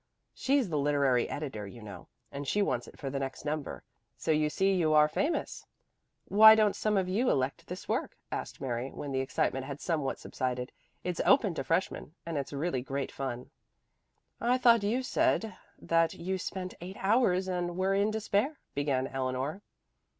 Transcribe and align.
She's 0.33 0.67
the 0.69 0.79
literary 0.79 1.29
editor, 1.29 1.67
you 1.67 1.79
know, 1.83 2.07
and 2.31 2.47
she 2.47 2.63
wants 2.63 2.87
it 2.87 2.97
for 2.97 3.11
the 3.11 3.19
next 3.19 3.45
number. 3.45 3.83
So 4.17 4.31
you 4.31 4.49
see 4.49 4.73
you 4.73 4.93
are 4.95 5.07
famous. 5.07 5.63
"Why 6.25 6.55
don't 6.55 6.75
some 6.75 6.97
of 6.97 7.07
you 7.07 7.29
elect 7.29 7.67
this 7.67 7.87
work?" 7.87 8.17
asked 8.31 8.59
Mary, 8.59 8.89
when 8.89 9.11
the 9.11 9.19
excitement 9.19 9.67
had 9.67 9.79
somewhat 9.79 10.17
subsided. 10.17 10.71
"It's 11.03 11.21
open 11.23 11.53
to 11.53 11.63
freshmen, 11.63 12.15
and 12.25 12.35
it's 12.35 12.51
really 12.51 12.81
great 12.81 13.11
fun." 13.11 13.51
"I 14.39 14.57
thought 14.57 14.81
you 14.81 15.03
said 15.03 15.55
that 15.79 16.15
you 16.15 16.39
spent 16.39 16.73
eight 16.81 16.97
hours 16.97 17.47
and 17.47 17.77
were 17.77 17.93
in 17.93 18.09
despair" 18.09 18.57
began 18.73 19.05
Eleanor. 19.05 19.61